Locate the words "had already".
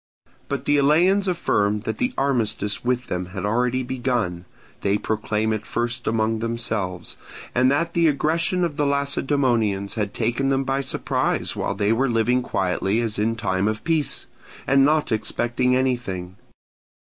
3.37-3.83